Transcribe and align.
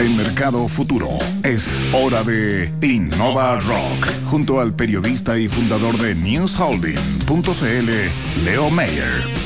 en 0.00 0.16
Mercado 0.16 0.66
Futuro. 0.66 1.18
Es 1.42 1.66
hora 1.92 2.24
de 2.24 2.72
Innova 2.80 3.58
Rock, 3.58 4.08
junto 4.26 4.60
al 4.60 4.74
periodista 4.74 5.38
y 5.38 5.48
fundador 5.48 5.98
de 5.98 6.14
NewsHolding.cl, 6.14 8.44
Leo 8.44 8.70
Mayer. 8.70 9.39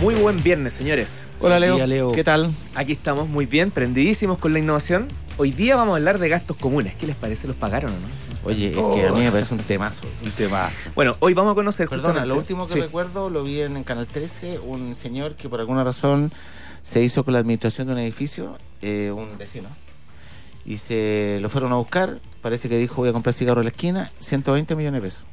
Muy 0.00 0.14
buen 0.14 0.40
viernes, 0.44 0.74
señores. 0.74 1.26
Hola 1.40 1.58
Leo. 1.58 2.12
¿Qué 2.12 2.22
tal? 2.22 2.52
Aquí 2.76 2.92
estamos 2.92 3.28
muy 3.28 3.46
bien, 3.46 3.72
prendidísimos 3.72 4.38
con 4.38 4.52
la 4.52 4.60
innovación. 4.60 5.08
Hoy 5.38 5.50
día 5.50 5.74
vamos 5.74 5.94
a 5.94 5.96
hablar 5.96 6.20
de 6.20 6.28
gastos 6.28 6.56
comunes. 6.56 6.94
¿Qué 6.94 7.08
les 7.08 7.16
parece? 7.16 7.48
¿Los 7.48 7.56
pagaron 7.56 7.92
o 7.92 7.94
no? 7.94 8.06
Oye, 8.44 8.68
es 8.68 8.76
que 8.76 9.06
a 9.08 9.12
mí 9.12 9.20
me 9.22 9.32
parece 9.32 9.54
un 9.54 9.60
temazo. 9.60 10.06
Un 10.22 10.30
temazo. 10.30 10.90
Bueno, 10.94 11.16
hoy 11.18 11.34
vamos 11.34 11.50
a 11.50 11.54
conocer 11.56 11.88
Perdona, 11.88 12.24
lo 12.24 12.36
último 12.36 12.68
que 12.68 12.80
recuerdo 12.80 13.28
lo 13.28 13.42
vi 13.42 13.60
en 13.60 13.82
Canal 13.82 14.06
13, 14.06 14.60
un 14.60 14.94
señor 14.94 15.34
que 15.34 15.48
por 15.48 15.58
alguna 15.58 15.82
razón 15.82 16.32
se 16.82 17.02
hizo 17.02 17.24
con 17.24 17.34
la 17.34 17.40
administración 17.40 17.88
de 17.88 17.94
un 17.94 17.98
edificio, 17.98 18.56
eh, 18.82 19.10
un 19.10 19.36
vecino, 19.36 19.68
y 20.64 20.78
se 20.78 21.38
lo 21.42 21.50
fueron 21.50 21.72
a 21.72 21.76
buscar, 21.76 22.20
parece 22.40 22.68
que 22.68 22.78
dijo 22.78 22.96
voy 22.96 23.08
a 23.08 23.12
comprar 23.12 23.32
cigarro 23.32 23.62
en 23.62 23.64
la 23.64 23.70
esquina, 23.70 24.12
120 24.20 24.76
millones 24.76 25.02
de 25.02 25.08
pesos. 25.08 25.24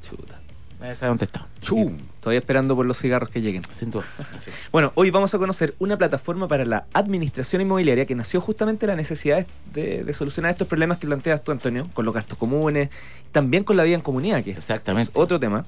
Chuta. 0.00 0.40
Nadie 0.80 0.94
sabe 0.94 1.08
dónde 1.08 1.26
está. 1.26 1.46
Chum. 1.60 1.98
Estoy 2.26 2.38
esperando 2.38 2.74
por 2.74 2.84
los 2.86 2.98
cigarros 2.98 3.30
que 3.30 3.40
lleguen. 3.40 3.62
Sin 3.70 3.92
duda. 3.92 4.04
bueno, 4.72 4.90
hoy 4.96 5.12
vamos 5.12 5.32
a 5.32 5.38
conocer 5.38 5.76
una 5.78 5.96
plataforma 5.96 6.48
para 6.48 6.64
la 6.64 6.84
administración 6.92 7.62
inmobiliaria 7.62 8.04
que 8.04 8.16
nació 8.16 8.40
justamente 8.40 8.84
la 8.88 8.96
necesidad 8.96 9.46
de, 9.72 10.12
solucionar 10.12 10.50
estos 10.50 10.66
problemas 10.66 10.98
que 10.98 11.06
planteas 11.06 11.44
tú, 11.44 11.52
Antonio, 11.52 11.88
con 11.94 12.04
los 12.04 12.12
gastos 12.12 12.36
comunes, 12.36 12.88
también 13.30 13.62
con 13.62 13.76
la 13.76 13.84
vida 13.84 13.94
en 13.94 14.00
comunidad, 14.00 14.42
que 14.42 14.50
Exactamente. 14.50 15.12
es 15.12 15.16
otro 15.16 15.38
tema. 15.38 15.64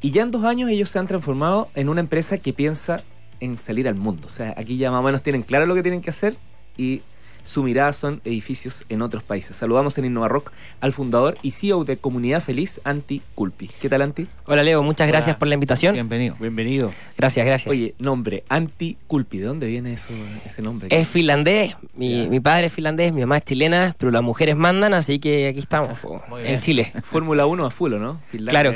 Y 0.00 0.10
ya 0.10 0.22
en 0.22 0.32
dos 0.32 0.44
años 0.44 0.70
ellos 0.70 0.88
se 0.88 0.98
han 0.98 1.06
transformado 1.06 1.70
en 1.76 1.88
una 1.88 2.00
empresa 2.00 2.36
que 2.36 2.52
piensa 2.52 3.04
en 3.38 3.56
salir 3.56 3.86
al 3.86 3.94
mundo. 3.94 4.26
O 4.26 4.30
sea, 4.30 4.54
aquí 4.56 4.78
ya 4.78 4.90
más 4.90 4.98
o 4.98 5.02
menos 5.04 5.22
tienen 5.22 5.44
claro 5.44 5.66
lo 5.66 5.74
que 5.76 5.82
tienen 5.82 6.00
que 6.00 6.10
hacer 6.10 6.36
y 6.76 7.02
su 7.42 7.62
mirada 7.62 7.92
son 7.92 8.20
edificios 8.24 8.84
en 8.88 9.02
otros 9.02 9.22
países. 9.22 9.56
Saludamos 9.56 9.98
en 9.98 10.04
Innova 10.04 10.28
Rock 10.28 10.52
al 10.80 10.92
fundador 10.92 11.36
y 11.42 11.50
CEO 11.50 11.84
de 11.84 11.96
Comunidad 11.96 12.42
Feliz, 12.42 12.80
Anti 12.84 13.22
Culpi. 13.34 13.68
¿Qué 13.80 13.88
tal, 13.88 14.02
Anti? 14.02 14.28
Hola, 14.46 14.62
Leo. 14.62 14.82
Muchas 14.82 15.08
gracias 15.08 15.36
por 15.36 15.48
la 15.48 15.54
invitación. 15.54 15.94
Bienvenido. 15.94 16.36
Bienvenido. 16.38 16.92
Gracias, 17.16 17.44
gracias. 17.44 17.70
Oye, 17.70 17.94
nombre, 17.98 18.44
Anti 18.48 18.96
Culpi. 19.06 19.38
¿De 19.38 19.46
dónde 19.46 19.66
viene 19.66 19.92
eso, 19.92 20.12
ese 20.44 20.62
nombre? 20.62 20.88
Es 20.90 21.08
finlandés. 21.08 21.76
Mi, 21.94 22.40
padre 22.40 22.66
es 22.66 22.72
finlandés, 22.72 23.12
mi 23.12 23.20
mamá 23.20 23.38
es 23.38 23.44
chilena, 23.44 23.94
pero 23.98 24.10
las 24.10 24.22
mujeres 24.22 24.56
mandan, 24.56 24.94
así 24.94 25.18
que 25.18 25.48
aquí 25.48 25.58
estamos, 25.58 25.98
en 26.44 26.60
Chile. 26.60 26.92
Fórmula 27.02 27.46
1 27.46 27.66
a 27.66 27.70
full, 27.70 27.92
¿no? 27.94 28.20
claro. 28.48 28.74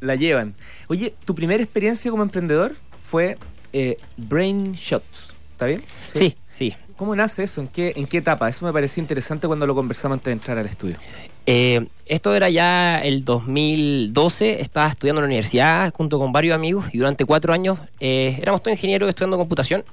la, 0.00 0.14
llevan. 0.14 0.54
Oye, 0.88 1.14
¿tu 1.24 1.34
primera 1.34 1.62
experiencia 1.62 2.10
como 2.10 2.22
emprendedor 2.22 2.74
fue 3.02 3.38
eh, 3.72 3.98
Brain 4.16 4.72
Shots? 4.72 5.34
¿Está 5.52 5.66
bien? 5.66 5.82
sí. 6.06 6.36
sí. 6.52 6.74
¿Cómo 6.96 7.14
nace 7.14 7.42
eso? 7.42 7.60
¿En 7.60 7.68
qué, 7.68 7.92
¿En 7.96 8.06
qué 8.06 8.18
etapa? 8.18 8.48
Eso 8.48 8.64
me 8.64 8.72
pareció 8.72 9.02
interesante 9.02 9.46
cuando 9.46 9.66
lo 9.66 9.74
conversamos 9.74 10.16
antes 10.16 10.26
de 10.26 10.32
entrar 10.32 10.58
al 10.58 10.66
estudio. 10.66 10.96
Eh, 11.44 11.86
esto 12.06 12.34
era 12.34 12.48
ya 12.48 12.98
el 12.98 13.24
2012, 13.24 14.60
estaba 14.62 14.88
estudiando 14.88 15.20
en 15.20 15.24
la 15.24 15.26
universidad 15.26 15.92
junto 15.94 16.18
con 16.18 16.32
varios 16.32 16.54
amigos 16.54 16.86
y 16.92 16.98
durante 16.98 17.24
cuatro 17.24 17.52
años 17.52 17.78
eh, 18.00 18.38
éramos 18.40 18.62
todos 18.62 18.76
ingenieros 18.76 19.08
estudiando 19.08 19.36
computación. 19.36 19.84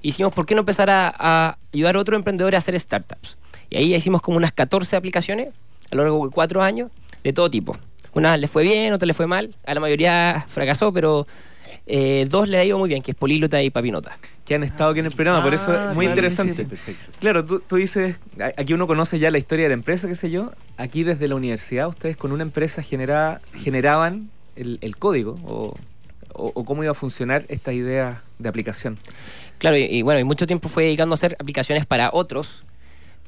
Hicimos, 0.00 0.32
¿por 0.34 0.46
qué 0.46 0.54
no 0.54 0.60
empezar 0.60 0.88
a, 0.90 1.58
ayudar 1.72 1.96
a 1.96 2.00
otros 2.00 2.16
emprendedores 2.16 2.56
a 2.56 2.58
hacer 2.58 2.78
startups? 2.80 3.36
Y 3.70 3.76
ahí 3.76 3.94
hicimos 3.94 4.22
como 4.22 4.36
unas 4.36 4.52
14 4.52 4.96
aplicaciones 4.96 5.48
a 5.90 5.94
lo 5.94 6.02
largo 6.02 6.26
de 6.26 6.32
cuatro 6.32 6.62
años 6.62 6.90
de 7.22 7.32
todo 7.32 7.50
tipo. 7.50 7.76
Una 8.14 8.36
le 8.36 8.48
fue 8.48 8.62
bien, 8.62 8.92
otra 8.94 9.06
le 9.06 9.14
fue 9.14 9.26
mal, 9.26 9.54
a 9.66 9.74
la 9.74 9.80
mayoría 9.80 10.46
fracasó, 10.48 10.92
pero 10.92 11.26
eh, 11.86 12.26
dos 12.28 12.48
le 12.48 12.58
ha 12.58 12.64
ido 12.64 12.78
muy 12.78 12.88
bien, 12.88 13.02
que 13.02 13.10
es 13.12 13.16
Políglota 13.16 13.62
y 13.62 13.70
Papinota. 13.70 14.16
Que 14.44 14.54
han 14.54 14.62
estado 14.62 14.90
aquí 14.90 15.00
en 15.00 15.06
el 15.06 15.12
programa, 15.12 15.42
por 15.42 15.54
eso 15.54 15.72
es 15.72 15.80
ah, 15.80 15.92
muy 15.94 16.06
interesante. 16.06 16.66
claro, 17.20 17.44
tú, 17.44 17.76
dices, 17.76 18.20
aquí 18.56 18.74
uno 18.74 18.86
conoce 18.86 19.18
ya 19.18 19.30
la 19.30 19.38
historia 19.38 19.64
de 19.64 19.70
la 19.70 19.74
empresa, 19.74 20.08
qué 20.08 20.14
sé 20.14 20.30
yo. 20.30 20.52
Aquí 20.76 21.04
desde 21.04 21.28
la 21.28 21.34
universidad, 21.34 21.88
ustedes 21.88 22.16
con 22.16 22.32
una 22.32 22.42
empresa 22.42 22.82
generada, 22.82 23.40
generaban 23.54 24.30
el, 24.56 24.96
código 24.96 25.38
o, 25.44 26.64
cómo 26.64 26.82
iba 26.82 26.92
a 26.92 26.94
funcionar 26.94 27.44
esta 27.48 27.72
idea 27.72 28.22
de 28.38 28.48
aplicación. 28.48 28.98
Claro, 29.58 29.76
y, 29.76 30.02
bueno, 30.02 30.20
y 30.20 30.24
mucho 30.24 30.46
tiempo 30.46 30.68
fue 30.68 30.84
dedicando 30.84 31.14
a 31.14 31.16
hacer 31.16 31.36
aplicaciones 31.40 31.86
para 31.86 32.10
otros, 32.12 32.62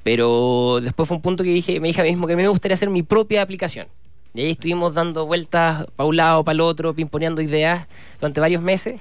pero 0.02 0.80
después 0.82 1.08
fue 1.08 1.16
un 1.16 1.22
punto 1.22 1.42
que 1.42 1.50
dije, 1.50 1.80
me 1.80 1.88
dije 1.88 2.00
a 2.00 2.04
mí 2.04 2.10
mismo 2.10 2.26
que 2.26 2.36
me 2.36 2.46
gustaría 2.48 2.74
hacer 2.74 2.90
mi 2.90 3.02
propia 3.02 3.42
aplicación. 3.42 3.88
Y 4.34 4.42
ahí 4.42 4.50
estuvimos 4.50 4.94
dando 4.94 5.26
vueltas 5.26 5.86
para 5.96 6.06
un 6.06 6.16
lado, 6.16 6.44
para 6.44 6.54
el 6.54 6.60
otro, 6.60 6.94
pimponeando 6.94 7.42
ideas 7.42 7.86
durante 8.20 8.40
varios 8.40 8.62
meses. 8.62 9.00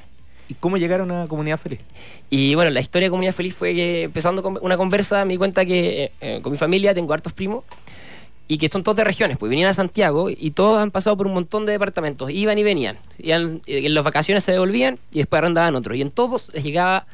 ¿Y 0.50 0.54
cómo 0.54 0.78
llegaron 0.78 1.12
a 1.12 1.28
Comunidad 1.28 1.58
Feliz? 1.58 1.80
Y 2.30 2.56
bueno, 2.56 2.72
la 2.72 2.80
historia 2.80 3.08
de 3.08 3.10
Comunidad 3.10 3.34
Feliz 3.34 3.54
fue 3.54 3.74
que 3.74 4.04
empezando 4.04 4.42
con 4.42 4.58
una 4.62 4.78
conversa 4.78 5.26
me 5.26 5.34
di 5.34 5.38
cuenta 5.38 5.66
que 5.66 6.04
eh, 6.04 6.12
eh, 6.22 6.40
con 6.42 6.52
mi 6.52 6.58
familia 6.58 6.94
tengo 6.94 7.14
hartos 7.14 7.34
primos 7.34 7.64
y 8.48 8.58
que 8.58 8.70
son 8.70 8.84
todos 8.84 8.96
de 8.96 9.04
regiones, 9.04 9.38
pues 9.38 9.50
venían 9.50 9.70
a 9.70 9.74
Santiago 9.74 10.30
y 10.30 10.52
todos 10.52 10.82
han 10.82 10.92
pasado 10.92 11.18
por 11.18 11.28
un 11.28 11.34
montón 11.34 11.66
de 11.66 11.74
departamentos, 11.74 12.30
iban 12.30 12.58
y 12.58 12.64
venían, 12.64 12.98
y 13.18 13.32
en, 13.32 13.62
las 13.66 14.04
vacaciones 14.04 14.44
se 14.44 14.54
devolvían 14.54 15.00
y 15.12 15.20
después 15.20 15.40
arrendaban 15.40 15.76
otros, 15.76 15.98
y 15.98 16.02
en 16.02 16.12
todos 16.12 16.50
les 16.54 16.64
llegaba 16.64 17.06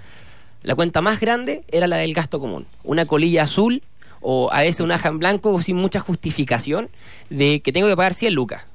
la 0.62 0.76
cuenta 0.76 1.02
más 1.02 1.20
grande 1.20 1.64
era 1.70 1.88
la 1.88 1.98
del 1.98 2.14
gasto 2.14 2.40
común, 2.40 2.66
una 2.84 3.06
colilla 3.06 3.44
azul 3.44 3.82
o 4.24 4.50
a 4.52 4.62
veces 4.62 4.80
un 4.80 4.92
aja 4.92 5.10
en 5.10 5.20
blanco 5.20 5.62
sin 5.62 5.76
mucha 5.76 6.00
justificación 6.00 6.90
de 7.30 7.60
que 7.60 7.72
tengo 7.72 7.88
que 7.88 7.96
pagar 7.96 8.14
100 8.14 8.34
lucas. 8.34 8.66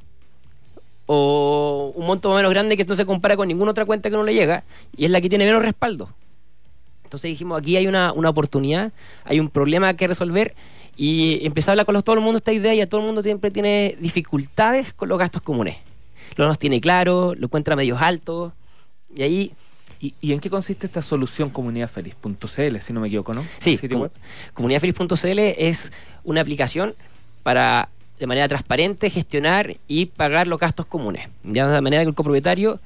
O 1.07 1.93
un 1.97 2.07
monto 2.07 2.33
menos 2.35 2.51
grande 2.51 2.77
que 2.77 2.85
no 2.85 2.95
se 2.95 3.07
compara 3.07 3.37
con 3.37 3.49
ninguna 3.49 3.71
otra 3.71 3.87
cuenta 3.87 4.11
que 4.11 4.17
no 4.17 4.23
le 4.23 4.35
llega 4.35 4.63
y 4.97 5.07
es 5.07 5.11
la 5.11 5.21
que 5.21 5.29
tiene 5.31 5.47
menos 5.47 5.63
respaldo. 5.63 6.11
Entonces 7.03 7.31
dijimos, 7.31 7.59
aquí 7.59 7.77
hay 7.77 7.87
una, 7.87 8.13
oportunidad, 8.13 8.93
hay 9.25 9.41
un 9.41 9.49
problema 9.49 9.95
que 9.95 10.07
resolver 10.07 10.55
y 10.95 11.45
empezar 11.47 11.71
a 11.71 11.73
hablar 11.73 11.87
con 11.87 12.03
todo 12.03 12.17
el 12.17 12.21
mundo 12.21 12.37
esta 12.37 12.53
idea 12.53 12.75
y 12.75 12.83
a 12.83 12.89
todo 12.89 13.01
el 13.01 13.07
mundo 13.07 13.23
siempre 13.23 13.51
tiene 13.51 13.97
dificultades 13.99 14.93
con 14.93 15.09
los 15.09 15.19
gastos 15.19 15.41
comunes. 15.41 15.79
No 16.37 16.47
los 16.47 16.59
tiene 16.59 16.83
claro, 16.83 17.35
lo 17.35 17.47
encuentra 17.47 17.75
medios 17.75 18.03
altos 18.03 18.53
y 19.17 19.23
ahí 19.23 19.53
¿Y, 20.01 20.33
en 20.33 20.39
qué 20.39 20.49
consiste 20.49 20.87
esta 20.87 21.03
solución 21.03 21.51
comunidadfeliz.cl, 21.51 22.79
si 22.81 22.93
no 22.93 23.01
me 23.01 23.09
equivoco, 23.09 23.35
no? 23.35 23.45
Sí, 23.59 23.77
comunidadfeliz.cl 24.55 25.39
es 25.39 25.93
una 26.23 26.41
aplicación 26.41 26.95
para 27.43 27.89
de 28.21 28.27
manera 28.27 28.47
transparente 28.49 29.11
gestionar 29.11 29.77
y 29.87 30.07
pagar 30.07 30.47
los 30.47 30.59
gastos 30.61 30.87
comunes. 30.87 31.29
Ya 31.43 31.69
de 31.69 31.81
manera 31.81 32.03
que 32.03 32.09
el 32.09 32.15
copropietario 32.15 32.81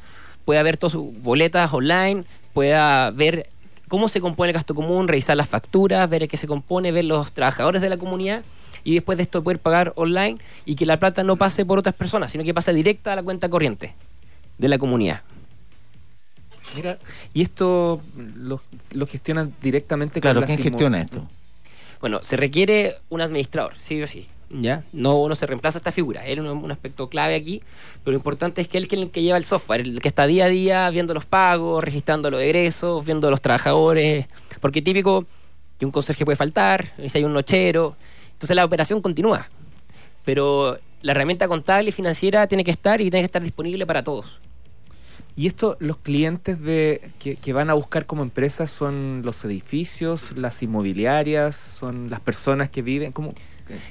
pueda 0.45 0.63
ver 0.63 0.77
todas 0.77 0.93
sus 0.93 1.13
boletas 1.23 1.73
online, 1.73 2.25
pueda 2.53 3.11
ver 3.11 3.49
cómo 3.89 4.09
se 4.09 4.21
compone 4.21 4.51
el 4.51 4.55
gasto 4.55 4.75
común, 4.75 5.09
revisar 5.09 5.37
las 5.37 5.49
facturas, 5.49 6.09
ver 6.09 6.29
qué 6.29 6.37
se 6.37 6.47
compone, 6.47 6.93
ver 6.93 7.05
los 7.05 7.33
trabajadores 7.33 7.83
de 7.83 7.91
la 7.91 7.99
comunidad 7.99 8.43
y 8.85 8.95
después 8.95 9.19
de 9.19 9.23
esto 9.23 9.43
poder 9.43 9.59
pagar 9.59 9.93
online 9.97 10.39
y 10.65 10.75
que 10.77 10.87
la 10.87 10.99
plata 10.99 11.23
no 11.25 11.37
pase 11.37 11.65
por 11.65 11.79
otras 11.79 11.95
personas, 11.95 12.33
sino 12.33 12.45
que 12.45 12.55
pase 12.55 12.73
directa 12.73 13.13
a 13.13 13.17
la 13.17 13.23
cuenta 13.23 13.49
corriente 13.49 13.95
de 14.59 14.69
la 14.69 14.79
comunidad. 14.79 15.23
Mira, 16.75 16.99
¿y 17.35 17.43
esto 17.43 18.01
lo, 18.37 18.61
gestionan 19.07 19.55
directamente 19.61 20.21
con 20.21 20.33
Claro, 20.33 20.47
¿quién 20.47 20.59
gestiona 20.59 21.01
esto? 21.01 21.29
Bueno, 22.01 22.23
se 22.23 22.37
requiere 22.37 22.97
un 23.11 23.21
administrador, 23.21 23.75
sí 23.79 24.03
o 24.03 24.07
sí. 24.07 24.29
¿ya? 24.53 24.85
No, 24.93 25.29
no 25.29 25.35
se 25.35 25.47
reemplaza 25.47 25.79
esta 25.79 25.93
figura. 25.93 26.27
Él 26.27 26.39
es 26.39 26.45
un, 26.45 26.71
aspecto 26.71 27.09
clave 27.09 27.35
aquí, 27.35 27.63
pero 28.05 28.13
lo 28.13 28.19
importante 28.19 28.61
es 28.61 28.69
que 28.69 28.79
él 28.79 28.85
es 28.85 28.93
el 28.93 29.11
que 29.11 29.23
lleva 29.23 29.39
el 29.39 29.45
software, 29.45 29.81
el 29.81 30.01
que 30.01 30.09
está 30.09 30.27
día 30.27 30.45
a 30.45 30.49
día 30.49 30.91
viendo 30.91 31.15
los 31.15 31.25
pagos, 31.25 31.83
registrando 31.83 32.31
los 32.31 32.41
egresos, 32.41 33.05
viendo 33.05 33.31
los 33.31 33.41
trabajadores. 33.41 34.27
Porque 34.61 34.83
típico 34.83 35.27
que 35.79 35.87
un 35.87 35.93
conserje 35.93 36.25
puede 36.25 36.37
faltar, 36.37 36.93
si 37.09 37.19
hay 37.19 37.25
un 37.25 37.33
nochero. 37.33 37.97
Entonces 38.33 38.55
la 38.55 38.65
operación 38.65 39.01
continúa. 39.01 39.49
Pero 40.25 40.79
la 41.01 41.13
herramienta 41.13 41.49
contable 41.49 41.89
y 41.89 41.93
financiera 41.93 42.47
tiene 42.47 42.65
que 42.65 42.71
estar 42.71 43.01
y 43.01 43.11
tiene 43.11 43.23
que 43.23 43.27
estar 43.27 43.43
disponible 43.43 43.87
para 43.87 44.05
todos. 44.05 44.41
¿Y 45.35 45.47
esto, 45.47 45.77
los 45.81 45.97
clientes 45.97 46.61
de 46.61 47.01
que, 47.19 47.53
van 47.53 47.71
a 47.71 47.75
buscar 47.75 48.05
como 48.05 48.23
empresas 48.23 48.71
son 48.71 49.23
los 49.25 49.45
edificios, 49.45 50.37
las 50.37 50.63
inmobiliarias, 50.63 51.57
son 51.57 52.11
las 52.11 52.21
personas 52.21 52.69
que 52.69 52.83
viven? 52.83 53.13
¿Cómo? 53.13 53.35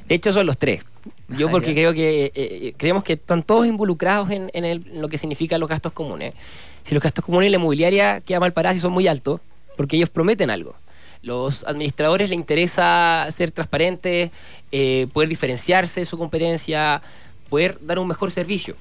De 0.07 0.15
hecho, 0.15 0.31
son 0.31 0.45
los 0.45 0.57
tres. 0.59 0.83
Yo 1.29 1.47
ah, 1.47 1.51
porque 1.51 1.73
creo 1.73 1.93
que 1.93 2.25
eh, 2.25 2.31
eh, 2.35 2.73
creemos 2.77 3.03
que 3.03 3.13
están 3.13 3.41
todos 3.41 3.65
involucrados 3.65 4.29
en, 4.29 4.51
lo 5.01 5.09
que 5.09 5.17
significan 5.17 5.59
los 5.59 5.67
gastos 5.67 5.93
comunes. 5.93 6.35
Si 6.83 6.93
los 6.93 7.03
gastos 7.03 7.25
comunes 7.25 7.47
y 7.47 7.51
la 7.51 7.57
inmobiliaria 7.57 8.21
quedan 8.21 8.41
mal 8.41 8.53
parados 8.53 8.77
y 8.77 8.79
son 8.79 8.91
muy 8.91 9.07
altos, 9.07 9.41
porque 9.77 9.95
ellos 9.95 10.09
prometen 10.09 10.51
algo. 10.51 10.75
Los 11.23 11.63
administradores 11.63 12.29
les 12.29 12.37
interesa 12.37 13.25
ser 13.31 13.49
transparentes, 13.49 14.29
eh, 14.71 15.07
poder 15.11 15.29
diferenciarse 15.29 16.01
de 16.01 16.05
su 16.05 16.19
competencia, 16.19 17.01
poder 17.49 17.79
dar 17.81 17.97
un 17.97 18.07
mejor 18.07 18.31
servicio. 18.31 18.75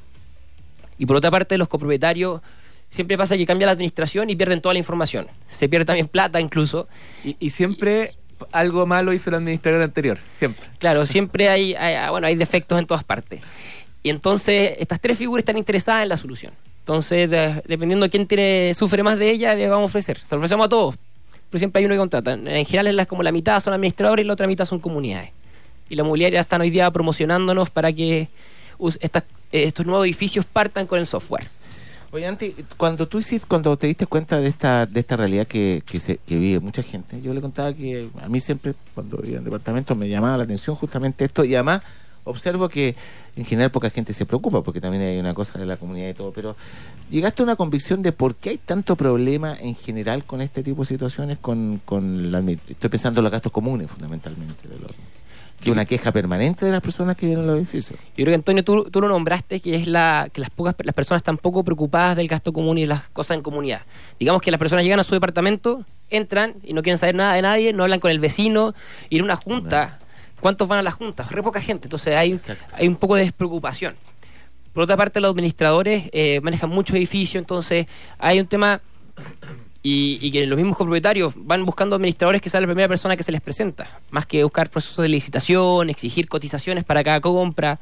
Y 1.01 1.07
por 1.07 1.17
otra 1.17 1.31
parte, 1.31 1.57
los 1.57 1.67
copropietarios 1.67 2.43
siempre 2.91 3.17
pasa 3.17 3.37
que 3.39 3.47
cambia 3.47 3.65
la 3.67 3.73
administración 3.73 4.29
y 4.29 4.37
pierden 4.37 4.61
toda 4.61 4.75
la 4.75 4.79
información. 4.79 5.27
Se 5.49 5.67
pierde 5.67 5.87
también 5.87 6.09
plata 6.09 6.41
incluso. 6.41 6.89
Y, 7.25 7.51
siempre 7.51 8.15
algo 8.53 8.87
malo 8.87 9.13
hizo 9.15 9.31
el 9.31 9.37
administrador 9.37 9.81
anterior, 9.81 10.19
siempre. 10.29 10.67
Claro, 10.79 11.07
siempre 11.07 11.49
hay, 11.49 11.75
bueno, 12.11 12.27
hay 12.27 12.37
defectos 12.37 12.79
en 12.79 12.85
todas 12.87 13.03
partes. 13.03 13.41
Y 14.03 14.11
entonces 14.11 14.75
estas 14.79 15.01
tres 15.01 15.17
figuras 15.17 15.41
están 15.41 15.57
interesadas 15.57 16.03
en 16.03 16.11
la 16.11 16.19
solución. 16.19 16.53
Entonces, 16.81 17.31
dependiendo 17.67 18.05
de 18.05 18.11
quién 18.11 18.27
tiene, 18.27 18.73
sufre 18.75 19.03
más 19.03 19.19
de 19.19 19.31
ella, 19.31 19.55
le 19.55 19.69
vamos 19.69 19.85
a 19.85 19.87
ofrecer. 19.87 20.19
Se 20.19 20.35
lo 20.35 20.39
ofrecemos 20.39 20.67
a 20.67 20.69
todos. 20.69 20.97
pero 21.49 21.59
siempre 21.59 21.81
hay 21.81 21.87
uno 21.87 21.95
que 21.95 21.99
contrata. 21.99 22.33
En 22.33 22.65
general 22.67 22.89
es 22.89 22.95
las, 22.95 23.07
como 23.07 23.23
la 23.23 23.33
mitad 23.33 23.59
son 23.61 23.73
administradores 23.73 24.25
y 24.25 24.27
la 24.27 24.35
otra 24.35 24.47
mitad 24.47 24.67
son 24.67 24.81
comunidades. 24.81 25.31
Y 25.89 25.97
la 25.97 26.05
mobiliaria 26.05 26.41
están 26.41 26.61
hoy 26.61 26.69
día 26.71 26.91
promocionándonos 26.91 27.71
para 27.71 27.91
que 27.93 28.29
estas- 29.01 29.25
estos 29.53 29.87
nuevos 29.87 30.05
edificios 30.05 30.45
partan 30.45 30.87
con 30.87 30.99
el 30.99 31.07
software. 31.07 31.49
Oye, 32.13 32.27
Anti, 32.27 32.55
cuando 32.77 33.07
tú 33.07 33.21
hiciste, 33.21 33.47
cuando 33.47 33.77
te 33.77 33.87
diste 33.87 34.05
cuenta 34.07 34.41
de 34.41 34.49
esta, 34.49 34.85
de 34.85 34.99
esta 34.99 35.17
realidad 35.17 35.47
que, 35.47 35.83
que, 35.87 36.01
se, 36.01 36.17
que 36.17 36.37
vive 36.37 36.59
mucha 36.59 36.83
gente, 36.83 37.23
yo 37.23 37.33
le 37.33 37.41
contaba 37.41 37.73
que 37.73 38.09
a 38.21 38.29
mí 38.29 38.41
siempre, 38.41 38.75
cuando 38.95 39.19
vivía 39.19 39.39
en 39.39 39.45
departamento, 39.45 39.95
me 39.95 40.09
llamaba 40.09 40.37
la 40.37 40.43
atención 40.43 40.75
justamente 40.75 41.25
esto, 41.25 41.45
y 41.45 41.55
además 41.55 41.83
observo 42.25 42.69
que 42.69 42.97
en 43.37 43.45
general 43.45 43.71
poca 43.71 43.91
gente 43.91 44.13
se 44.13 44.27
preocupa, 44.27 44.63
porque 44.63 44.81
también 44.81 45.05
hay 45.05 45.19
una 45.19 45.35
cosa 45.35 45.59
de 45.59 45.67
la 45.67 45.77
comunidad 45.77 46.09
y 46.09 46.15
todo, 46.15 46.33
pero 46.33 46.57
llegaste 47.11 47.43
a 47.43 47.45
una 47.45 47.55
convicción 47.55 48.03
de 48.03 48.11
por 48.11 48.35
qué 48.35 48.51
hay 48.51 48.59
tanto 48.59 48.97
problema 48.97 49.57
en 49.61 49.77
general 49.77 50.25
con 50.25 50.41
este 50.41 50.65
tipo 50.65 50.83
de 50.83 50.87
situaciones, 50.87 51.39
con, 51.39 51.81
con 51.85 52.33
la, 52.33 52.41
estoy 52.41 52.91
pensando 52.91 53.21
en 53.21 53.25
los 53.25 53.33
gastos 53.33 53.53
comunes 53.53 53.89
fundamentalmente, 53.89 54.69
de 54.69 54.81
los, 54.81 54.91
que 55.61 55.71
una 55.71 55.85
queja 55.85 56.11
permanente 56.13 56.65
de 56.65 56.73
las 56.73 56.81
personas 56.81 57.17
que 57.17 57.27
viven 57.27 57.43
en 57.43 57.47
los 57.47 57.59
edificios. 57.59 57.99
Yo 58.17 58.25
creo 58.25 58.27
que 58.27 58.35
Antonio, 58.35 58.65
tú, 58.65 58.85
tú 58.91 59.01
lo 59.01 59.09
nombraste, 59.09 59.61
que 59.61 59.75
es 59.75 59.87
la 59.87 60.29
que 60.33 60.41
las 60.41 60.51
pocas 60.51 60.75
las 60.83 60.95
personas 60.95 61.21
están 61.21 61.39
poco 61.39 61.63
preocupadas 61.65 62.17
del 62.17 62.29
gasto 62.29 62.53
común 62.53 62.79
y 62.79 62.83
de 62.83 62.87
las 62.89 63.09
cosas 63.11 63.37
en 63.37 63.43
comunidad. 63.43 63.83
Digamos 64.19 64.43
que 64.43 64.51
las 64.51 64.59
personas 64.59 64.85
llegan 64.85 65.01
a 65.01 65.05
su 65.05 65.15
departamento, 65.15 65.85
entran 66.09 66.55
y 66.63 66.73
no 66.73 66.83
quieren 66.83 66.99
saber 66.99 67.15
nada 67.15 67.35
de 67.35 67.43
nadie, 67.43 67.73
no 67.73 67.83
hablan 67.83 68.01
con 68.01 68.11
el 68.11 68.19
vecino, 68.19 68.75
ir 69.11 69.21
a 69.21 69.25
una 69.25 69.37
junta. 69.37 69.99
¿Cuántos 70.41 70.67
van 70.69 70.79
a 70.79 70.83
las 70.83 70.95
juntas? 70.95 71.31
Re 71.31 71.43
poca 71.43 71.61
gente. 71.61 71.87
Entonces 71.87 72.17
hay, 72.17 72.33
Exacto. 72.33 72.65
hay 72.75 72.89
un 72.89 72.97
poco 72.97 73.17
de 73.17 73.25
despreocupación. 73.25 73.95
Por 74.73 74.85
otra 74.85 74.97
parte, 74.97 75.21
los 75.21 75.31
administradores 75.31 76.09
eh, 76.13 76.41
manejan 76.43 76.71
muchos 76.71 76.97
edificios, 76.97 77.41
entonces 77.41 77.87
hay 78.19 78.41
un 78.41 78.47
tema 78.47 78.81
y, 79.83 80.19
y 80.21 80.31
que 80.31 80.47
los 80.47 80.59
mismos 80.59 80.77
propietarios 80.77 81.35
van 81.37 81.65
buscando 81.65 81.97
administradores 81.97 82.43
que 82.43 82.51
sea 82.51 82.61
la 82.61 82.67
primera 82.67 82.89
persona 82.89 83.17
que 83.17 83.23
se 83.23 83.33
les 83.33 83.41
presenta, 83.41 84.01
más 84.11 84.27
que 84.27 84.43
buscar 84.45 84.69
procesos 84.71 85.03
de 85.03 85.09
licitación, 85.09 85.89
exigir 85.91 86.29
cotizaciones 86.29 86.85
para 86.85 87.03
cada 87.03 87.21
compra. 87.21 87.79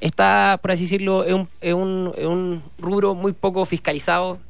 Está, 0.00 0.58
por 0.60 0.72
así 0.72 0.82
decirlo, 0.82 1.22
es 1.24 1.32
un, 1.34 1.48
es 1.60 1.74
un, 1.74 2.12
es 2.16 2.26
un 2.26 2.62
rubro 2.78 3.14
muy 3.14 3.32
poco 3.32 3.64
fiscalizado, 3.64 4.40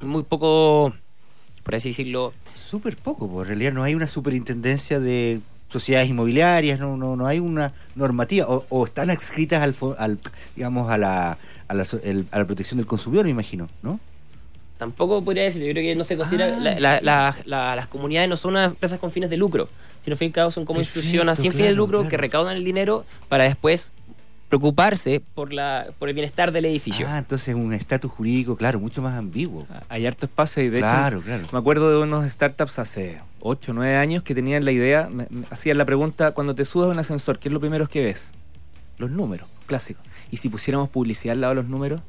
muy 0.00 0.22
poco, 0.22 0.94
por 1.64 1.74
así 1.74 1.88
decirlo, 1.88 2.32
Súper 2.54 2.96
poco, 2.96 3.26
porque 3.28 3.42
en 3.52 3.58
realidad 3.58 3.72
no 3.72 3.82
hay 3.82 3.96
una 3.96 4.06
superintendencia 4.06 5.00
de 5.00 5.40
sociedades 5.68 6.08
inmobiliarias, 6.08 6.78
no, 6.78 6.96
no, 6.96 7.16
no 7.16 7.26
hay 7.26 7.40
una 7.40 7.72
normativa, 7.96 8.46
o, 8.48 8.64
o 8.68 8.84
están 8.84 9.10
adscritas 9.10 9.60
al, 9.60 9.74
al 9.98 10.20
digamos, 10.54 10.88
a 10.88 10.96
la, 10.96 11.36
a, 11.66 11.74
la, 11.74 11.84
el- 12.04 12.28
a 12.30 12.38
la 12.38 12.44
protección 12.44 12.78
del 12.78 12.86
consumidor, 12.86 13.24
me 13.24 13.32
imagino, 13.32 13.68
¿no? 13.82 13.98
Tampoco 14.80 15.22
podría 15.22 15.42
decir, 15.44 15.62
yo 15.62 15.70
creo 15.72 15.82
que 15.84 15.94
no 15.94 16.04
se 16.04 16.16
considera, 16.16 16.46
Ah, 16.56 16.58
la- 16.58 16.80
la- 16.80 17.00
la- 17.02 17.36
la- 17.44 17.76
las 17.76 17.86
comunidades 17.86 18.30
no 18.30 18.36
son 18.38 18.52
unas 18.52 18.70
empresas 18.70 18.98
con 18.98 19.10
fines 19.10 19.28
de 19.28 19.36
lucro, 19.36 19.68
sino 20.02 20.14
al 20.14 20.16
fin 20.18 20.32
cabo 20.32 20.50
son 20.50 20.64
como 20.64 20.78
Perfecto, 20.78 21.00
instituciones 21.00 21.38
sin 21.38 21.52
fines 21.52 21.68
de 21.68 21.74
lucro 21.74 21.98
claro. 21.98 22.08
que 22.10 22.16
recaudan 22.16 22.56
el 22.56 22.64
dinero 22.64 23.04
para 23.28 23.44
después 23.44 23.90
preocuparse 24.48 25.22
por, 25.34 25.52
la, 25.52 25.86
por 25.98 26.08
el 26.08 26.14
bienestar 26.14 26.50
del 26.50 26.64
edificio. 26.64 27.06
Ah, 27.08 27.18
entonces 27.18 27.54
un 27.54 27.72
estatus 27.74 28.10
jurídico, 28.10 28.56
claro, 28.56 28.80
mucho 28.80 29.00
más 29.02 29.16
ambiguo. 29.18 29.66
Hay 29.90 30.06
harto 30.06 30.24
espacio 30.26 30.62
y 30.62 30.70
de 30.70 30.78
Claro, 30.78 31.18
hecho 31.18 31.26
claro. 31.26 31.46
me 31.52 31.58
acuerdo 31.58 31.90
de 31.90 32.02
unos 32.02 32.24
startups 32.28 32.78
hace 32.78 33.20
8 33.40 33.72
o 33.72 33.74
9 33.74 33.96
años 33.96 34.22
que 34.22 34.34
tenían 34.34 34.64
la 34.64 34.72
idea, 34.72 35.08
me- 35.10 35.26
me 35.30 35.44
hacían 35.50 35.76
la 35.78 35.84
pregunta, 35.84 36.32
cuando 36.32 36.54
te 36.54 36.64
subes 36.64 36.88
a 36.88 36.90
un 36.92 36.98
ascensor, 36.98 37.38
¿qué 37.38 37.48
es 37.48 37.52
lo 37.52 37.60
primero 37.60 37.86
que 37.86 38.02
ves? 38.02 38.32
Los 38.98 39.10
números, 39.10 39.46
clásicos. 39.66 40.02
Y 40.30 40.38
si 40.38 40.48
pusiéramos 40.48 40.88
publicidad 40.88 41.34
al 41.34 41.42
lado 41.42 41.50
de 41.54 41.60
los 41.62 41.70
números, 41.70 42.00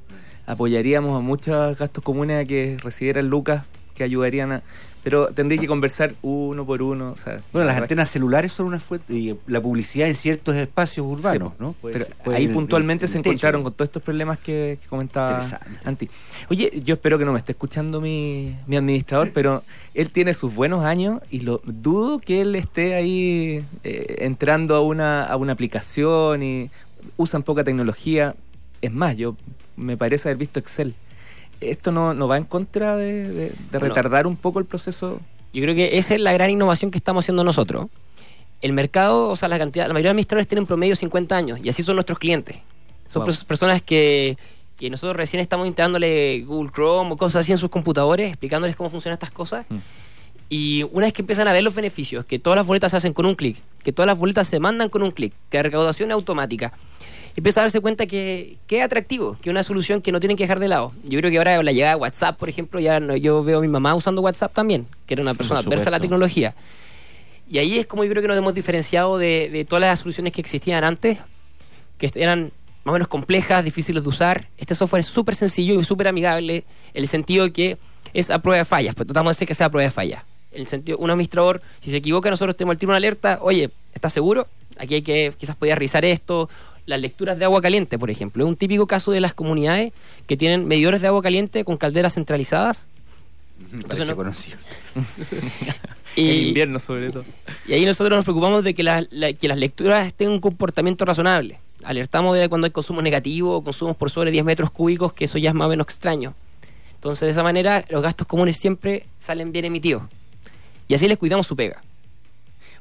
apoyaríamos 0.52 1.18
a 1.18 1.22
muchos 1.22 1.78
gastos 1.78 2.04
comunes 2.04 2.44
a 2.44 2.46
que 2.46 2.78
recibieran 2.84 3.28
lucas 3.30 3.64
que 3.96 4.04
ayudarían 4.04 4.52
a... 4.52 4.64
Pero 5.04 5.28
tendría 5.30 5.60
que 5.60 5.66
conversar 5.68 6.14
uno 6.22 6.64
por 6.64 6.82
uno. 6.84 7.12
O 7.14 7.18
sea, 7.18 7.42
Bueno, 7.52 7.68
las 7.68 7.82
antenas 7.82 8.08
celulares 8.10 8.52
son 8.52 8.68
una 8.68 8.80
fuente, 8.80 9.12
y 9.12 9.36
la 9.48 9.60
publicidad 9.60 10.08
en 10.08 10.14
ciertos 10.14 10.56
espacios 10.56 11.08
urbanos, 11.08 11.54
Sí, 11.54 11.56
¿no? 11.60 11.74
Puede 11.74 11.94
pero 11.94 12.06
ser- 12.06 12.16
puede 12.18 12.38
ahí 12.38 12.48
puntualmente 12.48 13.06
en 13.06 13.12
se 13.12 13.18
el 13.18 13.26
encontraron 13.26 13.64
con 13.64 13.74
todos 13.74 13.88
estos 13.88 14.04
problemas 14.04 14.38
que, 14.38 14.78
que 14.80 14.88
comentaba. 14.88 15.42
Anti. 15.86 16.08
Oye, 16.52 16.70
yo 16.84 16.94
espero 16.96 17.18
que 17.18 17.26
no 17.26 17.32
me 17.34 17.40
esté 17.40 17.54
escuchando 17.54 18.00
mi, 18.00 18.56
mi 18.68 18.76
administrador, 18.78 19.32
pero 19.34 19.64
él 19.96 20.12
tiene 20.12 20.36
sus 20.36 20.54
buenos 20.54 20.86
años 20.86 21.20
y 21.32 21.40
lo 21.40 21.62
dudo 21.66 22.20
que 22.20 22.42
él 22.42 22.56
esté 22.56 22.94
ahí 22.94 23.66
eh, 23.84 24.18
entrando 24.20 24.76
a 24.76 24.82
una, 24.82 25.24
a 25.24 25.36
una 25.36 25.54
aplicación 25.54 26.44
y 26.44 26.70
usan 27.18 27.42
poca 27.42 27.64
tecnología. 27.64 28.36
Es 28.84 28.92
más, 28.92 29.18
yo 29.18 29.36
me 29.82 29.98
parece 29.98 30.30
haber 30.30 30.38
visto 30.38 30.60
Excel. 30.60 30.96
¿Esto 31.60 31.92
no, 31.92 32.14
no 32.14 32.28
va 32.28 32.38
en 32.38 32.44
contra 32.46 32.96
de, 32.98 33.24
de- 33.24 33.32
de 33.50 33.56
Bueno. 33.72 33.88
retardar 33.88 34.26
un 34.28 34.36
poco 34.36 34.60
el 34.60 34.66
proceso? 34.66 35.20
Yo 35.54 35.62
creo 35.62 35.76
que 35.76 35.98
esa 35.98 36.16
es 36.16 36.20
la 36.22 36.32
gran 36.34 36.50
innovación 36.50 36.92
que 36.92 36.98
estamos 36.98 37.26
haciendo 37.26 37.44
nosotros. 37.44 37.88
El 38.62 38.74
mercado, 38.74 39.30
o 39.30 39.36
sea, 39.36 39.48
la 39.50 39.58
cantidad, 39.60 39.88
la 39.88 39.94
mayoría 39.94 40.10
de 40.10 40.12
administradores 40.12 40.48
tienen 40.48 40.66
promedio 40.66 40.96
50 40.96 41.36
años 41.36 41.60
y 41.64 41.70
así 41.70 41.84
son 41.84 41.96
nuestros 41.96 42.18
clientes. 42.20 42.58
Son 43.08 43.24
Wow. 43.26 43.36
personas 43.48 43.82
que, 43.82 44.38
que 44.78 44.90
nosotros 44.90 45.16
recién 45.18 45.40
estamos 45.42 45.68
integrándole 45.68 46.42
Google 46.48 46.72
Chrome 46.74 47.12
o 47.12 47.18
cosas 47.18 47.42
así 47.44 47.52
en 47.52 47.58
sus 47.58 47.70
computadores, 47.70 48.30
explicándoles 48.30 48.76
cómo 48.76 48.90
funcionan 48.90 49.14
estas 49.16 49.32
cosas. 49.32 49.66
Mm. 49.70 49.78
Y 50.50 50.84
una 50.92 51.06
vez 51.06 51.14
que 51.14 51.22
empiezan 51.22 51.48
a 51.48 51.54
ver 51.54 51.64
los 51.64 51.76
beneficios, 51.76 52.26
que 52.26 52.38
todas 52.40 52.58
las 52.58 52.66
boletas 52.68 52.92
se 52.92 52.98
hacen 52.98 53.14
con 53.14 53.26
un 53.26 53.36
clic, 53.36 53.58
que 53.84 53.92
todas 53.94 54.08
las 54.08 54.18
boletas 54.18 54.48
se 54.48 54.60
mandan 54.60 54.90
con 54.90 55.02
un 55.02 55.12
clic, 55.12 55.34
que 55.50 55.58
la 55.58 55.64
recaudación 55.64 56.10
es 56.12 56.14
automática, 56.16 56.74
empieza 57.36 57.62
a 57.62 57.64
darse 57.64 57.80
cuenta 57.82 58.06
que, 58.06 58.58
que 58.68 58.80
es 58.80 58.84
atractivo, 58.84 59.38
que 59.42 59.50
es 59.50 59.52
una 59.52 59.64
solución 59.64 60.02
que 60.02 60.12
no 60.12 60.20
tienen 60.20 60.38
que 60.38 60.44
dejar 60.44 60.60
de 60.60 60.68
lado. 60.68 60.92
Yo 61.06 61.20
creo 61.20 61.32
que 61.32 61.38
ahora 61.38 61.56
con 61.56 61.66
la 61.66 61.72
llegada 61.72 61.96
de 61.96 62.02
WhatsApp, 62.02 62.38
por 62.38 62.50
ejemplo, 62.50 62.80
ya 62.80 63.00
no- 63.00 63.16
yo 63.16 63.44
veo 63.44 63.60
a 63.60 63.62
mi 63.62 63.68
mamá 63.68 63.96
usando 63.96 64.22
WhatsApp 64.22 64.54
también, 64.54 64.88
que 65.06 65.14
era 65.16 65.24
una 65.24 65.34
persona 65.34 65.60
adversa 65.70 65.90
a 65.90 65.92
la 65.92 65.98
tecnología. 66.02 66.56
Y 67.50 67.58
ahí 67.60 67.78
es 67.80 67.86
como 67.88 68.04
yo 68.04 68.10
creo 68.12 68.22
que 68.22 68.28
nos 68.28 68.38
hemos 68.38 68.54
diferenciado 68.54 69.18
de, 69.18 69.50
de 69.52 69.66
todas 69.66 69.82
las 69.82 70.00
soluciones 70.00 70.32
que 70.34 70.42
existían 70.42 70.84
antes, 70.84 71.18
que 71.98 72.10
eran 72.16 72.52
más 72.84 72.92
o 72.92 72.94
menos 72.94 73.08
complejas, 73.08 73.64
difíciles 73.64 74.02
de 74.04 74.10
usar. 74.10 74.48
Este 74.58 74.74
software 74.74 75.02
es 75.02 75.06
súper 75.08 75.36
sencillo 75.36 75.80
y 75.80 75.84
súper 75.84 76.08
amigable, 76.08 76.64
en 76.94 77.02
el 77.04 77.08
sentido 77.08 77.46
de 77.46 77.54
que 77.54 77.78
es 78.14 78.32
a 78.32 78.40
prueba 78.40 78.58
de 78.58 78.66
fallas, 78.66 78.96
pues 78.96 79.06
tratamos 79.08 79.30
de 79.30 79.32
hacer 79.32 79.48
que 79.48 79.54
sea 79.54 79.68
a 79.68 79.70
prueba 79.70 79.86
de 79.86 79.92
fallas. 79.92 80.24
En 80.52 80.62
el 80.62 80.68
sentido, 80.68 80.98
un 80.98 81.10
administrador, 81.10 81.62
si 81.80 81.92
se 81.92 81.98
equivoca, 81.98 82.30
nosotros 82.30 82.56
tenemos 82.58 82.76
el 82.76 82.80
tiro 82.80 82.90
una 82.92 82.98
alerta, 82.98 83.40
oye, 83.42 83.70
¿estás 83.94 84.12
seguro? 84.14 84.48
Aquí 84.78 84.96
hay 84.96 85.02
que, 85.02 85.34
quizás 85.38 85.56
podías 85.56 85.78
revisar 85.78 86.04
esto. 86.06 86.50
Las 86.86 87.00
lecturas 87.00 87.38
de 87.38 87.46
agua 87.46 87.62
caliente, 87.62 87.98
por 88.00 88.10
ejemplo, 88.10 88.44
es 88.44 88.48
un 88.50 88.56
típico 88.58 88.88
caso 88.88 89.12
de 89.12 89.22
las 89.22 89.34
comunidades 89.34 89.94
que 90.28 90.36
tienen 90.36 90.68
medidores 90.68 91.02
de 91.02 91.08
agua 91.08 91.22
caliente 91.22 91.64
con 91.64 91.78
calderas 91.78 92.16
centralizadas. 92.16 92.88
Parece 93.88 94.08
no- 94.10 94.16
conocido. 94.16 94.58
Y, 96.16 96.50
invierno 96.50 96.78
sobre 96.80 97.10
todo. 97.10 97.24
y 97.66 97.72
ahí 97.74 97.86
nosotros 97.86 98.18
nos 98.18 98.26
preocupamos 98.26 98.66
de 98.66 98.74
que, 98.74 98.84
la- 98.84 99.06
la- 99.12 99.32
que 99.32 99.48
las 99.48 99.58
lecturas 99.58 100.14
tengan 100.14 100.34
un 100.34 100.40
comportamiento 100.42 101.06
razonable. 101.06 101.60
Alertamos 101.84 102.38
de 102.38 102.50
cuando 102.50 102.66
hay 102.66 102.72
consumos 102.72 103.02
negativos 103.02 103.60
o 103.60 103.64
consumos 103.64 103.96
por 103.96 104.10
sobre 104.12 104.30
10 104.32 104.44
metros 104.44 104.72
cúbicos, 104.72 105.14
que 105.14 105.24
eso 105.26 105.38
ya 105.38 105.50
es 105.52 105.56
más 105.56 105.68
o 105.68 105.70
menos 105.70 105.86
extraño. 105.86 106.34
Entonces, 106.96 107.22
de 107.28 107.32
esa 107.32 107.44
manera, 107.44 107.86
los 107.90 108.04
gastos 108.04 108.28
comunes 108.28 108.58
siempre 108.58 109.06
salen 109.20 109.54
bien 109.54 109.64
emitidos. 109.66 110.04
Y 110.92 110.94
así 110.94 111.08
les 111.08 111.18
cuidamos 111.18 111.48
su 111.48 111.56
pega. 111.56 111.82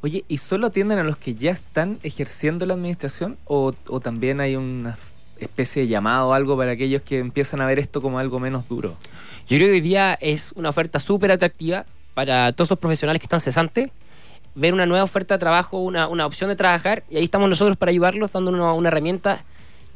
Oye, 0.00 0.25
¿y 0.26 0.38
solo 0.38 0.67
atienden 0.67 0.99
a 0.99 1.05
los 1.05 1.17
que 1.17 1.37
ya 1.37 1.52
están 1.52 2.00
ejerciendo 2.02 2.67
la 2.67 2.75
administración? 2.75 3.38
¿O, 3.45 3.73
o 3.87 4.00
también 4.00 4.40
hay 4.40 4.57
una 4.57 4.99
especie 5.38 5.83
de 5.83 5.88
llamado 5.88 6.31
o 6.31 6.33
algo 6.33 6.57
para 6.57 6.73
aquellos 6.73 7.02
que 7.02 7.21
empiezan 7.21 7.61
a 7.61 7.67
ver 7.67 7.79
esto 7.79 8.02
como 8.02 8.19
algo 8.19 8.40
menos 8.40 8.67
duro? 8.67 8.97
Yo 9.47 9.59
creo 9.59 9.69
que 9.69 9.75
hoy 9.75 9.81
día 9.81 10.19
es 10.21 10.50
una 10.57 10.71
oferta 10.71 10.99
súper 10.99 11.31
atractiva 11.31 11.87
para 12.14 12.50
todos 12.50 12.67
esos 12.67 12.81
profesionales 12.81 13.21
que 13.21 13.26
están 13.26 13.38
cesantes, 13.38 13.90
ver 14.57 14.75
una 14.75 14.87
nueva 14.87 15.05
oferta 15.05 15.35
de 15.35 15.38
trabajo, 15.38 15.79
una, 15.79 16.09
una 16.09 16.26
opción 16.26 16.50
de 16.50 16.57
trabajar, 16.57 17.05
y 17.11 17.17
ahí 17.17 17.23
estamos 17.23 17.49
nosotros 17.49 17.76
para 17.76 17.90
ayudarlos, 17.90 18.33
dando 18.33 18.50
una, 18.50 18.73
una 18.73 18.88
herramienta 18.88 19.45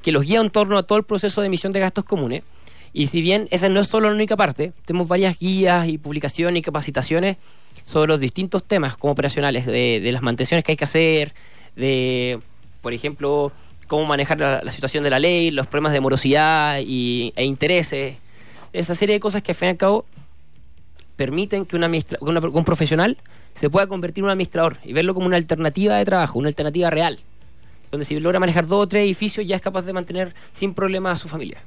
que 0.03 0.13
los 0.13 0.25
guía 0.25 0.41
en 0.41 0.51
torno 0.51 0.79
a 0.79 0.85
todo 0.85 0.99
el 0.99 1.05
proceso 1.05 1.41
de 1.41 1.49
emisión 1.49 1.73
de 1.73 1.81
gastos 1.81 2.05
comunes. 2.05 2.45
Y 2.93 3.09
si 3.09 3.21
bien 3.23 3.49
esa 3.51 3.69
no 3.69 3.81
es 3.81 3.89
solo 3.89 4.09
la 4.09 4.15
única 4.15 4.37
parte, 4.37 4.73
tenemos 4.85 5.09
varias 5.09 5.37
guías 5.37 5.89
y 5.89 5.99
publicaciones 5.99 6.61
y 6.61 6.63
capacitaciones 6.63 7.39
sobre 7.85 8.09
los 8.09 8.21
distintos 8.21 8.65
temas 8.65 8.97
como 8.97 9.13
operacionales, 9.13 9.67
de, 9.67 10.01
de 10.01 10.13
las 10.13 10.23
mantenciones 10.23 10.65
que 10.65 10.73
hay 10.73 10.77
que 10.77 10.85
hacer, 10.85 11.35
de, 11.77 12.41
por 12.81 12.93
ejemplo, 12.93 13.53
cómo 13.89 14.07
manejar 14.07 14.41
la, 14.41 14.63
la 14.63 14.73
situación 14.73 15.05
de 15.05 15.11
la 15.11 15.19
ley, 15.19 15.51
los 15.51 15.67
problemas 15.67 15.93
de 15.93 16.01
morosidad 16.01 16.79
y, 16.81 17.33
e 17.37 17.45
intereses, 17.45 18.17
esa 18.73 18.95
serie 18.95 19.15
de 19.15 19.21
cosas 19.21 19.43
que 19.43 19.53
al 19.53 19.57
fin 19.57 19.67
y 19.67 19.71
al 19.73 19.77
cabo 19.77 20.07
permiten 21.17 21.65
que, 21.67 21.77
una 21.77 21.87
administra- 21.87 22.19
que 22.19 22.25
una- 22.25 22.41
que 22.41 22.47
un 22.49 22.65
profesional 22.65 23.19
se 23.55 23.71
pueda 23.71 23.87
convertir 23.87 24.23
en 24.23 24.25
un 24.27 24.31
administrador 24.31 24.79
y 24.85 24.93
verlo 24.93 25.15
como 25.15 25.27
una 25.27 25.37
alternativa 25.37 25.97
de 25.97 26.05
trabajo, 26.05 26.39
una 26.39 26.49
alternativa 26.49 26.91
real, 26.91 27.21
donde 27.93 28.05
si 28.05 28.19
logra 28.19 28.41
manejar 28.41 28.67
dos 28.67 28.83
o 28.83 28.89
tres 28.89 29.05
edificios 29.05 29.47
ya 29.47 29.55
es 29.55 29.63
capaz 29.63 29.83
de 29.83 29.93
mantener 29.93 30.35
sin 30.53 30.75
problemas 30.75 31.21
a 31.21 31.23
su 31.23 31.29
familia. 31.29 31.63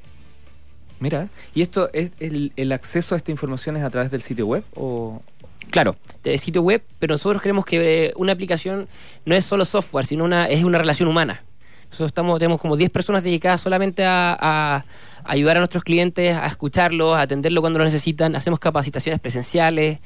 Mira, 1.00 1.28
¿y 1.54 1.62
esto 1.62 1.88
es 1.92 2.10
el, 2.18 2.52
el 2.56 2.72
acceso 2.72 3.14
a 3.14 3.18
esta 3.18 3.30
información 3.30 3.76
es 3.76 3.84
a 3.84 3.90
través 3.90 4.10
del 4.10 4.20
sitio 4.20 4.46
web 4.46 4.64
o 4.74 5.22
Claro, 5.70 5.96
de 6.22 6.38
sitio 6.38 6.62
web, 6.62 6.82
pero 6.98 7.14
nosotros 7.14 7.42
creemos 7.42 7.64
que 7.64 8.06
eh, 8.06 8.12
una 8.16 8.32
aplicación 8.32 8.88
no 9.24 9.34
es 9.34 9.44
solo 9.44 9.64
software, 9.64 10.06
sino 10.06 10.24
una, 10.24 10.48
es 10.48 10.64
una 10.64 10.78
relación 10.78 11.08
humana. 11.08 11.42
Nosotros 11.90 12.08
estamos, 12.08 12.38
tenemos 12.38 12.60
como 12.60 12.76
10 12.76 12.90
personas 12.90 13.22
dedicadas 13.22 13.60
solamente 13.60 14.04
a, 14.04 14.84
ayudar 15.24 15.56
a 15.56 15.60
nuestros 15.60 15.84
clientes, 15.84 16.36
a 16.36 16.46
escucharlos, 16.46 17.16
a 17.16 17.22
atenderlo 17.22 17.60
cuando 17.60 17.78
lo 17.78 17.84
necesitan. 17.84 18.36
Hacemos 18.36 18.58
capacitaciones 18.58 19.20
presenciales, 19.20 19.98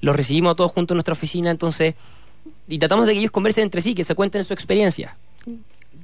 los 0.00 0.16
recibimos 0.16 0.52
a 0.52 0.54
todos 0.54 0.72
juntos 0.72 0.94
en 0.94 0.96
nuestra 0.98 1.12
oficina, 1.12 1.50
entonces, 1.50 1.94
y 2.68 2.78
tratamos 2.78 3.06
de 3.06 3.12
que 3.12 3.18
ellos 3.18 3.30
conversen 3.30 3.64
entre 3.64 3.80
sí, 3.80 3.94
que 3.94 4.04
se 4.04 4.14
cuenten 4.14 4.44
su 4.44 4.52
experiencia. 4.52 5.16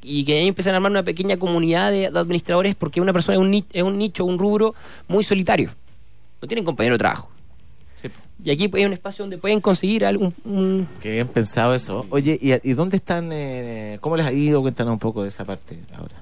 Y 0.02 0.24
que 0.24 0.38
ellos 0.38 0.48
empiecen 0.48 0.74
a 0.74 0.76
armar 0.76 0.90
una 0.90 1.02
pequeña 1.02 1.36
comunidad 1.38 1.90
de, 1.90 2.06
administradores 2.06 2.74
porque 2.74 3.00
una 3.00 3.12
persona 3.12 3.34
es 3.34 3.40
un, 3.40 3.66
es 3.72 3.82
un 3.82 3.98
nicho, 3.98 4.24
un 4.24 4.38
rubro 4.38 4.74
muy 5.08 5.24
solitario. 5.24 5.70
No 6.40 6.48
tienen 6.48 6.64
compañero 6.64 6.94
de 6.94 6.98
trabajo. 6.98 7.30
Sí. 8.08 8.42
Y 8.44 8.50
aquí 8.50 8.70
hay 8.74 8.84
un 8.84 8.92
espacio 8.92 9.22
donde 9.22 9.38
pueden 9.38 9.60
conseguir 9.60 10.04
algún, 10.04 10.34
un, 10.44 10.86
Qué 11.00 11.12
bien 11.14 11.26
pensado 11.28 11.74
eso. 11.74 12.06
Oye, 12.10 12.38
¿y, 12.40 12.52
y 12.68 12.74
dónde 12.74 12.96
están? 12.96 13.30
eh, 13.32 13.98
¿Cómo 14.00 14.16
les 14.16 14.26
ha 14.26 14.32
ido? 14.32 14.60
Cuéntanos 14.60 14.92
un 14.92 14.98
poco 14.98 15.22
de 15.22 15.28
esa 15.28 15.44
parte 15.44 15.78
ahora. 15.96 16.14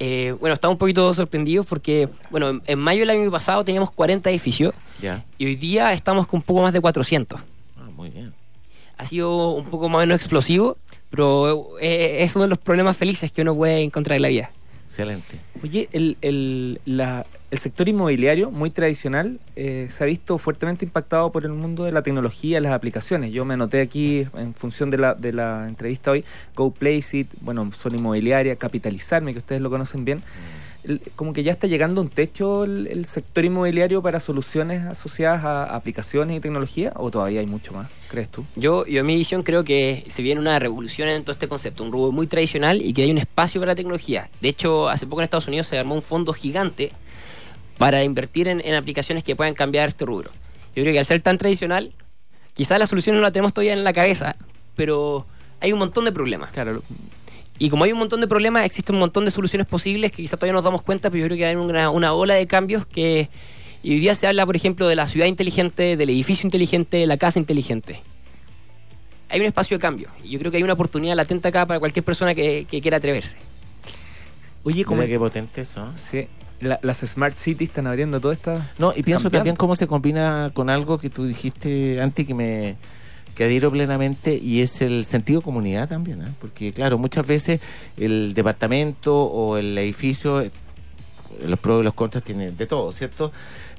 Eh, 0.00 0.34
bueno, 0.40 0.54
estamos 0.54 0.74
un 0.74 0.78
poquito 0.78 1.12
sorprendidos 1.14 1.66
porque, 1.66 2.08
bueno, 2.30 2.48
en, 2.50 2.62
en 2.66 2.78
mayo 2.78 3.00
del 3.00 3.10
año 3.10 3.30
pasado 3.30 3.64
teníamos 3.64 3.90
40 3.90 4.30
edificios 4.30 4.72
Ya. 5.02 5.24
y 5.38 5.46
hoy 5.46 5.56
día 5.56 5.92
estamos 5.92 6.26
con 6.28 6.38
un 6.38 6.42
poco 6.42 6.62
más 6.62 6.72
de 6.72 6.80
400. 6.80 7.40
Ah, 7.76 7.82
muy 7.96 8.10
bien. 8.10 8.32
Ha 8.96 9.04
sido 9.04 9.50
un 9.54 9.64
poco 9.66 9.88
más 9.88 9.96
o 9.96 10.00
menos 10.00 10.16
explosivo, 10.16 10.76
pero 11.10 11.78
eh, 11.80 12.18
es 12.20 12.34
uno 12.36 12.44
de 12.44 12.50
los 12.50 12.58
problemas 12.58 12.96
felices 12.96 13.32
que 13.32 13.42
uno 13.42 13.54
puede 13.56 13.82
encontrar 13.82 14.16
en 14.16 14.22
la 14.22 14.28
vida. 14.28 14.50
Excelente. 14.86 15.38
Oye, 15.62 15.88
el, 15.92 16.16
el, 16.20 16.80
la- 16.84 17.24
el 17.50 17.58
sector 17.58 17.88
inmobiliario, 17.88 18.50
muy 18.50 18.68
tradicional, 18.70 19.40
eh, 19.56 19.86
se 19.88 20.04
ha 20.04 20.06
visto 20.06 20.36
fuertemente 20.36 20.84
impactado 20.84 21.32
por 21.32 21.44
el 21.44 21.52
mundo 21.52 21.84
de 21.84 21.92
la 21.92 22.02
tecnología, 22.02 22.60
las 22.60 22.72
aplicaciones. 22.72 23.32
Yo 23.32 23.44
me 23.46 23.54
anoté 23.54 23.80
aquí, 23.80 24.26
en 24.36 24.52
función 24.54 24.90
de 24.90 24.98
la, 24.98 25.14
de 25.14 25.32
la 25.32 25.66
entrevista 25.66 26.10
hoy, 26.10 26.24
Go 26.54 26.70
Place 26.72 27.16
It, 27.16 27.28
bueno, 27.40 27.70
Zona 27.72 27.96
Inmobiliaria, 27.96 28.56
Capitalizarme, 28.56 29.32
que 29.32 29.38
ustedes 29.38 29.62
lo 29.62 29.70
conocen 29.70 30.04
bien. 30.04 30.22
El- 30.84 31.00
como 31.16 31.32
que 31.32 31.42
ya 31.42 31.50
está 31.50 31.66
llegando 31.66 32.00
a 32.00 32.04
un 32.04 32.10
techo 32.10 32.64
el, 32.64 32.86
el 32.86 33.04
sector 33.04 33.44
inmobiliario 33.44 34.00
para 34.02 34.20
soluciones 34.20 34.84
asociadas 34.84 35.44
a 35.44 35.74
aplicaciones 35.74 36.36
y 36.36 36.40
tecnología, 36.40 36.92
o 36.96 37.10
todavía 37.10 37.40
hay 37.40 37.46
mucho 37.46 37.72
más, 37.72 37.88
crees 38.10 38.28
tú? 38.28 38.44
Yo, 38.56 38.86
yo 38.86 39.00
en 39.00 39.06
mi 39.06 39.16
visión 39.16 39.42
creo 39.42 39.64
que 39.64 40.04
se 40.08 40.22
viene 40.22 40.40
una 40.40 40.58
revolución 40.58 41.08
en 41.08 41.22
todo 41.22 41.32
este 41.32 41.48
concepto, 41.48 41.82
un 41.82 41.92
rubro 41.92 42.12
muy 42.12 42.26
tradicional 42.26 42.80
y 42.80 42.92
que 42.92 43.02
hay 43.02 43.10
un 43.10 43.18
espacio 43.18 43.58
para 43.60 43.72
la 43.72 43.76
tecnología. 43.76 44.30
De 44.42 44.48
hecho, 44.50 44.88
hace 44.90 45.06
poco 45.06 45.22
en 45.22 45.24
Estados 45.24 45.48
Unidos 45.48 45.66
se 45.66 45.78
armó 45.78 45.94
un 45.94 46.02
fondo 46.02 46.32
gigante 46.32 46.92
para 47.78 48.04
invertir 48.04 48.48
en, 48.48 48.60
en 48.64 48.74
aplicaciones 48.74 49.24
que 49.24 49.34
puedan 49.36 49.54
cambiar 49.54 49.88
este 49.88 50.04
rubro. 50.04 50.30
Yo 50.74 50.82
creo 50.82 50.92
que 50.92 50.98
al 50.98 51.04
ser 51.04 51.20
tan 51.22 51.38
tradicional, 51.38 51.92
quizás 52.54 52.78
la 52.78 52.86
solución 52.86 53.16
no 53.16 53.22
la 53.22 53.30
tenemos 53.30 53.52
todavía 53.52 53.72
en 53.72 53.84
la 53.84 53.92
cabeza, 53.92 54.36
pero 54.76 55.26
hay 55.60 55.72
un 55.72 55.78
montón 55.78 56.04
de 56.04 56.12
problemas. 56.12 56.50
Claro, 56.50 56.82
Y 57.58 57.70
como 57.70 57.84
hay 57.84 57.92
un 57.92 57.98
montón 57.98 58.20
de 58.20 58.28
problemas, 58.28 58.64
existen 58.64 58.96
un 58.96 59.00
montón 59.00 59.24
de 59.24 59.30
soluciones 59.30 59.66
posibles 59.66 60.10
que 60.10 60.18
quizás 60.18 60.38
todavía 60.38 60.52
no 60.52 60.58
nos 60.58 60.64
damos 60.64 60.82
cuenta, 60.82 61.10
pero 61.10 61.22
yo 61.22 61.26
creo 61.26 61.38
que 61.38 61.46
hay 61.46 61.56
una, 61.56 61.90
una 61.90 62.12
ola 62.12 62.34
de 62.34 62.46
cambios 62.46 62.86
que 62.86 63.28
y 63.82 63.92
hoy 63.92 64.00
día 64.00 64.14
se 64.14 64.26
habla, 64.26 64.44
por 64.44 64.56
ejemplo, 64.56 64.88
de 64.88 64.96
la 64.96 65.06
ciudad 65.06 65.26
inteligente, 65.26 65.96
del 65.96 66.10
edificio 66.10 66.46
inteligente, 66.46 66.96
de 66.96 67.06
la 67.06 67.16
casa 67.16 67.38
inteligente. 67.38 68.02
Hay 69.28 69.40
un 69.40 69.46
espacio 69.46 69.76
de 69.76 69.82
cambio 69.82 70.08
y 70.24 70.30
yo 70.30 70.38
creo 70.38 70.50
que 70.50 70.56
hay 70.56 70.62
una 70.62 70.72
oportunidad 70.72 71.14
latente 71.14 71.48
acá 71.48 71.66
para 71.66 71.78
cualquier 71.78 72.04
persona 72.04 72.34
que, 72.34 72.66
que 72.68 72.80
quiera 72.80 72.96
atreverse. 72.96 73.36
Oye, 74.64 74.84
como 74.84 75.02
Mira 75.02 75.08
qué 75.08 75.18
potente 75.18 75.60
eso. 75.60 75.84
¿eh? 75.84 75.92
Sí, 75.96 76.28
la- 76.60 76.78
las 76.82 76.98
Smart 76.98 77.34
Cities 77.36 77.68
están 77.70 77.86
abriendo 77.86 78.20
toda 78.20 78.34
esta... 78.34 78.72
No, 78.78 78.90
y 78.94 79.02
pienso 79.02 79.24
cambiando. 79.24 79.30
también 79.30 79.56
cómo 79.56 79.76
se 79.76 79.86
combina 79.86 80.50
con 80.54 80.70
algo 80.70 80.98
que 80.98 81.10
tú 81.10 81.24
dijiste 81.26 82.00
antes 82.00 82.26
que 82.26 82.34
me 82.34 82.76
que 83.34 83.44
adhiero 83.44 83.70
plenamente 83.70 84.34
y 84.34 84.62
es 84.62 84.80
el 84.82 85.04
sentido 85.04 85.38
de 85.38 85.44
comunidad 85.44 85.88
también, 85.88 86.22
¿eh? 86.22 86.34
porque 86.40 86.72
claro, 86.72 86.98
muchas 86.98 87.24
veces 87.24 87.60
el 87.96 88.34
departamento 88.34 89.16
o 89.16 89.56
el 89.56 89.78
edificio, 89.78 90.44
los 91.46 91.58
pros 91.60 91.82
y 91.82 91.84
los 91.84 91.94
contras 91.94 92.24
tienen 92.24 92.56
de 92.56 92.66
todo, 92.66 92.90
¿cierto? 92.90 93.30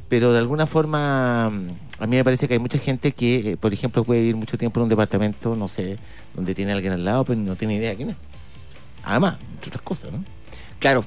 Pero 0.07 0.31
de 0.31 0.39
alguna 0.39 0.65
forma, 0.65 1.47
a 1.47 1.49
mí 2.07 2.15
me 2.15 2.23
parece 2.23 2.47
que 2.47 2.53
hay 2.53 2.59
mucha 2.59 2.77
gente 2.77 3.11
que, 3.11 3.51
eh, 3.51 3.57
por 3.57 3.73
ejemplo, 3.73 4.05
puede 4.05 4.21
vivir 4.21 4.37
mucho 4.37 4.57
tiempo 4.57 4.79
en 4.79 4.83
un 4.83 4.89
departamento, 4.89 5.53
no 5.57 5.67
sé, 5.67 5.97
donde 6.33 6.55
tiene 6.55 6.71
alguien 6.71 6.93
al 6.93 7.03
lado, 7.03 7.25
pero 7.25 7.37
no 7.41 7.57
tiene 7.57 7.75
idea 7.75 7.93
quién 7.95 8.11
es. 8.11 8.15
Además, 9.03 9.35
entre 9.55 9.69
otras 9.71 9.81
cosas, 9.83 10.11
¿no? 10.13 10.23
Claro, 10.79 11.03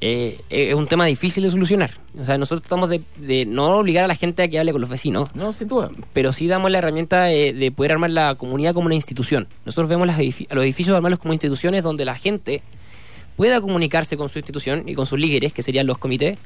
eh, 0.00 0.40
es 0.50 0.74
un 0.74 0.86
tema 0.86 1.06
difícil 1.06 1.42
de 1.44 1.50
solucionar. 1.50 1.92
O 2.20 2.24
sea, 2.24 2.38
nosotros 2.38 2.62
tratamos 2.62 2.88
de, 2.90 3.00
de 3.16 3.46
no 3.46 3.76
obligar 3.78 4.04
a 4.04 4.06
la 4.06 4.14
gente 4.14 4.42
a 4.42 4.48
que 4.48 4.58
hable 4.58 4.72
con 4.72 4.80
los 4.80 4.90
vecinos, 4.90 5.28
No, 5.34 5.52
sin 5.52 5.68
duda. 5.68 5.90
pero 6.12 6.32
sí 6.32 6.46
damos 6.46 6.70
la 6.70 6.78
herramienta 6.78 7.24
de, 7.24 7.52
de 7.52 7.70
poder 7.72 7.92
armar 7.92 8.10
la 8.10 8.34
comunidad 8.34 8.74
como 8.74 8.86
una 8.86 8.94
institución. 8.94 9.48
Nosotros 9.64 9.88
vemos 9.88 10.06
las 10.06 10.18
edifi- 10.18 10.46
a 10.50 10.54
los 10.54 10.64
edificios 10.64 10.94
armarlos 10.96 11.18
como 11.20 11.32
instituciones 11.34 11.82
donde 11.82 12.04
la 12.04 12.14
gente 12.14 12.62
pueda 13.36 13.60
comunicarse 13.60 14.16
con 14.16 14.28
su 14.28 14.38
institución 14.38 14.88
y 14.88 14.94
con 14.94 15.06
sus 15.06 15.18
líderes, 15.18 15.52
que 15.52 15.62
serían 15.62 15.86
los 15.86 15.98
comités. 15.98 16.38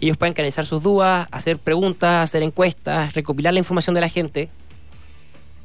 Ellos 0.00 0.18
pueden 0.18 0.34
canalizar 0.34 0.66
sus 0.66 0.82
dudas, 0.82 1.26
hacer 1.30 1.58
preguntas, 1.58 2.22
hacer 2.28 2.42
encuestas, 2.42 3.14
recopilar 3.14 3.54
la 3.54 3.60
información 3.60 3.94
de 3.94 4.02
la 4.02 4.10
gente 4.10 4.50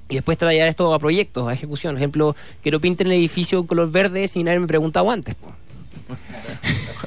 y 0.08 0.16
después 0.16 0.38
traer 0.38 0.68
esto 0.70 0.94
a 0.94 1.00
proyectos, 1.00 1.48
a 1.50 1.54
ejecución. 1.54 1.96
Por 1.96 2.02
ejemplo, 2.02 2.36
quiero 2.64 2.80
pintar 2.80 3.08
el 3.08 3.14
edificio 3.14 3.66
color 3.68 3.92
verde 3.92 4.28
sin 4.30 4.48
haberme 4.48 4.68
preguntado 4.68 5.12
antes. 5.12 5.36
po. 5.36 5.51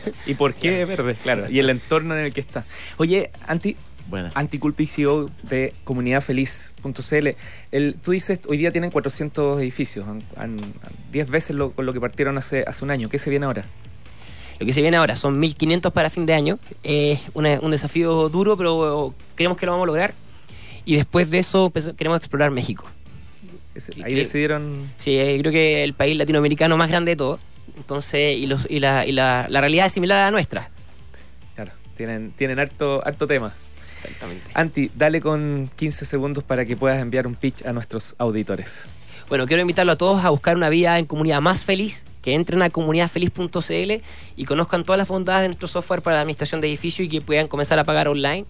¿Y 0.26 0.34
por 0.34 0.54
qué 0.54 0.84
verde? 0.84 1.14
Claro, 1.22 1.48
y 1.50 1.58
el 1.58 1.70
entorno 1.70 2.16
en 2.16 2.24
el 2.24 2.32
que 2.32 2.40
está. 2.40 2.64
Oye, 2.96 3.30
Anti, 3.46 3.76
Bueno. 4.08 4.30
Anticulpi 4.34 4.86
CEO 4.86 5.30
de 5.44 5.72
comunidadfeliz.cl. 5.84 7.28
El, 7.72 7.94
tú 8.02 8.10
dices, 8.12 8.40
hoy 8.48 8.56
día 8.58 8.70
tienen 8.72 8.90
400 8.90 9.60
edificios, 9.60 10.06
han, 10.08 10.22
han- 10.36 10.60
10 11.12 11.30
veces 11.30 11.56
lo, 11.56 11.72
con 11.72 11.86
lo 11.86 11.92
que 11.92 12.00
partieron 12.00 12.36
hace, 12.38 12.64
hace 12.66 12.84
un 12.84 12.90
año. 12.90 13.08
¿Qué 13.08 13.18
se 13.18 13.30
viene 13.30 13.46
ahora? 13.46 13.64
Lo 14.60 14.66
que 14.66 14.72
se 14.72 14.82
viene 14.82 14.96
ahora 14.96 15.16
son 15.16 15.40
1.500 15.40 15.90
para 15.92 16.10
fin 16.10 16.26
de 16.26 16.34
año. 16.34 16.58
Es 16.84 17.20
un 17.34 17.70
desafío 17.70 18.28
duro, 18.28 18.56
pero 18.56 19.14
creemos 19.34 19.58
que 19.58 19.66
lo 19.66 19.72
vamos 19.72 19.84
a 19.84 19.86
lograr. 19.88 20.14
Y 20.84 20.96
después 20.96 21.30
de 21.30 21.38
eso 21.38 21.72
empe- 21.72 21.96
queremos 21.96 22.18
explorar 22.18 22.50
México. 22.50 22.84
Ese- 23.74 23.98
¿Y 23.98 24.02
ahí 24.02 24.14
decidieron... 24.14 24.90
Sí, 24.98 25.16
creo 25.40 25.50
que 25.50 25.82
el 25.82 25.94
país 25.94 26.16
latinoamericano 26.16 26.76
más 26.76 26.88
grande 26.90 27.12
de 27.12 27.16
todo. 27.16 27.40
Entonces, 27.76 28.36
y, 28.36 28.46
los, 28.46 28.66
y, 28.70 28.80
la, 28.80 29.06
y 29.06 29.12
la, 29.12 29.46
la 29.48 29.60
realidad 29.60 29.86
es 29.86 29.92
similar 29.92 30.18
a 30.18 30.24
la 30.26 30.30
nuestra. 30.30 30.70
Claro, 31.54 31.72
tienen, 31.96 32.32
tienen 32.32 32.58
harto, 32.58 33.02
harto 33.06 33.26
tema. 33.26 33.52
Exactamente. 33.96 34.50
Anti, 34.54 34.90
dale 34.94 35.20
con 35.20 35.70
15 35.76 36.04
segundos 36.04 36.44
para 36.44 36.66
que 36.66 36.76
puedas 36.76 37.00
enviar 37.00 37.26
un 37.26 37.34
pitch 37.34 37.64
a 37.66 37.72
nuestros 37.72 38.14
auditores. 38.18 38.86
Bueno, 39.28 39.46
quiero 39.46 39.62
invitarlo 39.62 39.92
a 39.92 39.96
todos 39.96 40.24
a 40.24 40.30
buscar 40.30 40.56
una 40.56 40.68
vida 40.68 40.98
en 40.98 41.06
comunidad 41.06 41.40
más 41.40 41.64
feliz, 41.64 42.04
que 42.20 42.34
entren 42.34 42.60
a 42.62 42.70
comunidadfeliz.cl 42.70 44.02
y 44.36 44.44
conozcan 44.44 44.84
todas 44.84 44.98
las 44.98 45.08
bondades 45.08 45.42
de 45.42 45.48
nuestro 45.48 45.68
software 45.68 46.02
para 46.02 46.16
la 46.16 46.22
administración 46.22 46.60
de 46.60 46.68
edificios 46.68 47.06
y 47.06 47.08
que 47.08 47.20
puedan 47.22 47.48
comenzar 47.48 47.78
a 47.78 47.84
pagar 47.84 48.08
online. 48.08 48.44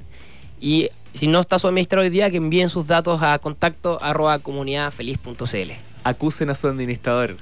Y 0.60 0.90
si 1.12 1.28
no 1.28 1.40
está 1.40 1.58
su 1.58 1.68
administrador 1.68 2.04
hoy 2.04 2.10
día, 2.10 2.30
que 2.30 2.38
envíen 2.38 2.68
sus 2.68 2.88
datos 2.88 3.22
a 3.22 3.38
contacto 3.38 3.98
arroba 4.02 4.38
comunidadfeliz.cl. 4.40 5.93
Acusen 6.04 6.50
a 6.50 6.54
su 6.54 6.68
administrador. 6.68 7.37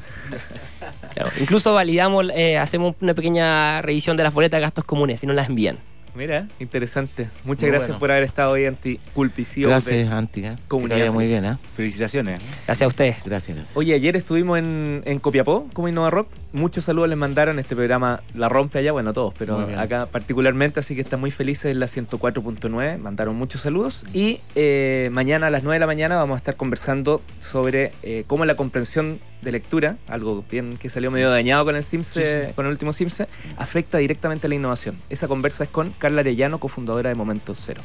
Incluso 1.41 1.75
validamos, 1.75 2.27
eh, 2.35 2.59
hacemos 2.59 2.95
una 3.01 3.15
pequeña 3.15 3.83
revisión 3.83 4.17
de 4.17 4.23
las 4.23 4.33
boletas 4.33 4.59
de 4.59 4.63
gastos 4.63 4.85
comunes 4.85 5.21
si 5.21 5.27
no 5.27 5.33
las 5.33 5.49
envían. 5.49 5.79
Mira, 6.15 6.47
interesante. 6.61 7.31
Muchas 7.45 7.63
Muy 7.63 7.71
gracias 7.71 7.89
bueno. 7.89 8.01
por 8.01 8.11
haber 8.11 8.25
estado 8.25 8.53
hoy, 8.53 8.67
Anticulpi 8.67 9.45
CEO 9.47 9.71
Gracias, 9.71 10.11
Anti. 10.11 10.45
¿eh? 10.45 10.57
Comunidad 10.69 11.11
muy 11.11 11.27
bien, 11.27 11.45
¿eh? 11.45 11.57
Felicitaciones. 11.75 12.39
Gracias 12.67 12.83
a 12.83 12.87
ustedes. 12.87 13.17
Gracias, 13.25 13.57
gracias. 13.57 13.77
Oye, 13.77 13.95
ayer 13.95 14.15
estuvimos 14.17 14.59
en, 14.59 15.03
en 15.07 15.19
Copiapó, 15.21 15.69
como 15.73 15.89
Innova 15.89 16.11
Rock. 16.11 16.29
Muchos 16.53 16.85
saludos 16.85 17.09
les 17.09 17.17
mandaron. 17.17 17.59
Este 17.59 17.75
programa 17.75 18.21
la 18.35 18.51
rompe 18.51 18.79
allá, 18.79 18.93
bueno, 18.93 19.15
todos, 19.15 19.33
pero 19.39 19.59
acá 19.79 20.07
particularmente, 20.07 20.81
así 20.81 20.95
que 20.95 21.01
están 21.01 21.21
muy 21.21 21.31
felices 21.31 21.73
en 21.73 21.81
la 21.81 21.87
104.9. 21.87 22.99
Mandaron 22.99 23.35
muchos 23.37 23.63
saludos. 23.63 24.05
Y 24.13 24.41
eh, 24.55 25.09
mañana 25.13 25.47
a 25.47 25.51
las 25.51 25.63
9 25.63 25.77
de 25.77 25.81
la 25.81 25.87
mañana 25.87 26.17
vamos 26.17 26.35
a 26.35 26.39
estar 26.39 26.57
conversando 26.57 27.23
sobre 27.39 27.93
eh, 28.03 28.25
cómo 28.27 28.45
la 28.45 28.55
comprensión 28.55 29.19
de 29.43 29.53
lectura, 29.53 29.97
algo 30.09 30.45
bien 30.51 30.79
que 30.79 30.89
salió 30.89 31.11
medio 31.11 31.31
dañado 31.31 31.65
con 31.65 31.77
el 31.77 31.85
Simse, 31.85 32.53
con 32.55 32.65
el 32.67 32.73
último 32.73 32.93
Simse, 32.93 33.29
afecta 33.57 33.99
directamente 33.99 34.47
a 34.47 34.49
la 34.49 34.55
innovación. 34.55 35.01
Esa 35.11 35.29
conversa 35.29 35.65
es 35.65 35.71
con 35.71 35.91
Carla 35.99 36.21
Arellano, 36.21 36.59
cofundadora 36.59 37.09
de 37.09 37.15
Momento 37.15 37.55
Cero. 37.55 37.83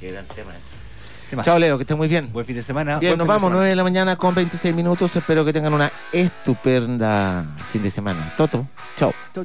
Qué 0.00 0.12
gran 0.12 0.26
tema 0.26 0.52
ese. 0.56 1.42
Chao, 1.42 1.58
Leo, 1.58 1.76
que 1.76 1.82
estés 1.82 1.96
muy 1.96 2.06
bien. 2.06 2.32
Buen 2.32 2.46
fin 2.46 2.54
de 2.54 2.62
semana. 2.62 3.00
Bien, 3.00 3.10
Buen 3.10 3.18
nos 3.18 3.26
de 3.26 3.28
vamos, 3.28 3.40
semana. 3.40 3.56
9 3.56 3.70
de 3.70 3.76
la 3.76 3.82
mañana 3.82 4.16
con 4.16 4.34
26 4.34 4.74
minutos. 4.74 5.16
Espero 5.16 5.44
que 5.44 5.52
tengan 5.52 5.74
una 5.74 5.92
estupenda 6.12 7.44
fin 7.72 7.82
de 7.82 7.90
semana. 7.90 8.32
Toto, 8.36 8.68
chao. 8.96 9.12
Chau. 9.34 9.44